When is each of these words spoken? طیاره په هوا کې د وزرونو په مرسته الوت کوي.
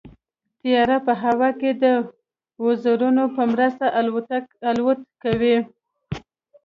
طیاره 0.59 0.97
په 1.05 1.13
هوا 1.23 1.49
کې 1.59 1.71
د 1.83 1.85
وزرونو 2.65 3.23
په 3.35 3.43
مرسته 3.53 3.85
الوت 4.69 5.01
کوي. 5.23 5.57